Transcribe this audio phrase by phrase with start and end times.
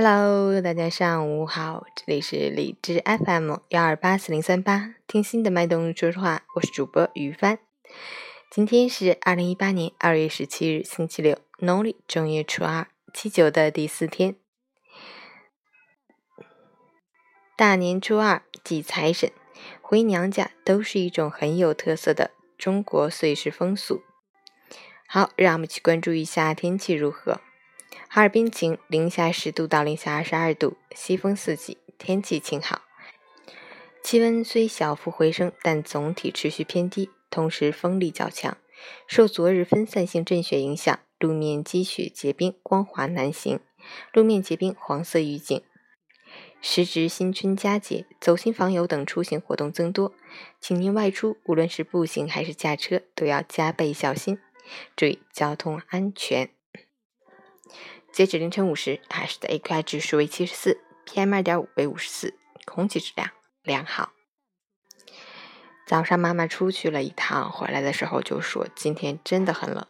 [0.00, 7.58] Hello，大家上午好，这里是荔枝 FM 幺二八四零三八，听心的脉动说说话，我是主播于帆。
[8.48, 14.36] 今天是二零一八年二月十七日，星期六，农历正月初二，七九的第四天。
[17.56, 19.32] 大年初二祭财神、
[19.82, 24.02] 回娘家，都是一种很有特色的中国岁时风俗。
[25.08, 27.40] 好，让我们去关注一下天气如何。
[28.10, 32.80] 哈尔滨晴，零下十度到零下二十二度，西风四级，天气晴好。
[34.02, 38.56] 气温虽小幅回升，但总体持续偏低，同时风力较强。
[39.06, 43.60] 受昨日分散性阵雪影响，路面积雪结冰，光滑难行。
[44.14, 45.62] 路面结冰，黄色预警。
[46.62, 50.14] 时值新春佳节，走亲访友等出行活动增多，
[50.58, 54.38] 请您外出，无论是步行还是驾车，都要加倍小心。
[54.96, 56.50] 注意交通安全。
[58.18, 63.30] 截止凌晨五时，海市的 AQI 指数为七十四，PM 二点五为五十四，空气质量
[63.62, 64.10] 良好。
[65.86, 69.86] 早上妈妈出去了一趟，回来的时候就说今天真的很冷，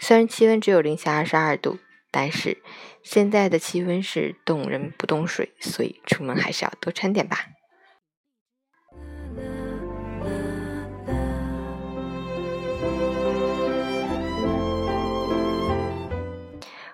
[0.00, 1.80] 虽然气温只有零下二十二度，
[2.12, 2.62] 但是
[3.02, 7.46] 现在的气温是冻人不冻水，所以出门还是要多穿点吧。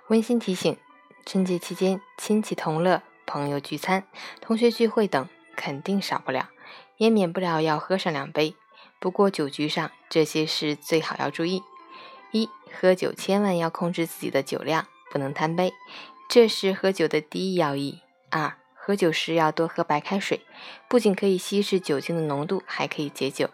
[0.08, 0.74] 温馨提醒：
[1.26, 4.04] 春节期间，亲戚同乐、朋友聚餐、
[4.40, 6.48] 同学聚会等肯定少不了，
[6.96, 8.56] 也免不了要喝上两杯。
[8.98, 11.62] 不过酒局上，这些事最好要注意：
[12.32, 15.74] 一、喝酒千万要控制自己的酒量，不能贪杯，
[16.26, 18.00] 这是喝酒的第一要义；
[18.30, 20.40] 二、喝酒时要多喝白开水，
[20.88, 23.48] 不仅可以稀释酒精的浓度，还可以解酒；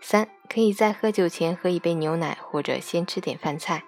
[0.00, 3.84] 三、可以在喝酒前喝一杯牛奶，或者先吃点饭菜。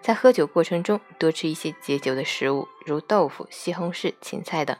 [0.00, 4.76] 在喝酒过程中，多吃一些解酒的食物，如豆腐、西红柿、芹菜等。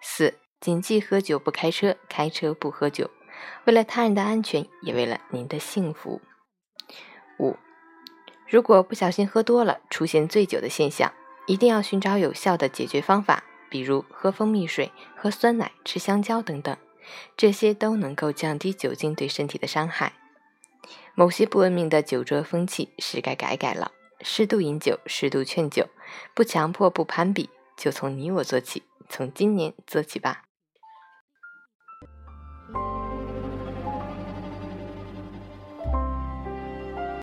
[0.00, 3.10] 四、谨记喝酒不开车，开车不喝酒，
[3.64, 6.20] 为了他人的安全，也为了您的幸福。
[7.38, 7.56] 五、
[8.48, 11.12] 如果不小心喝多了，出现醉酒的现象，
[11.46, 16.76] 一定要寻找有效的解决方法，比如喝蜂蜜水、喝酸奶、吃香蕉等等，
[17.36, 20.12] 这些都能够降低酒精对身体的伤害。
[21.14, 23.92] 某些不文明的酒桌风气是该改改了。
[24.24, 25.90] 适度饮酒，适度劝酒，
[26.32, 30.44] 不强迫，不攀比，就从你我做起，从今年做起吧。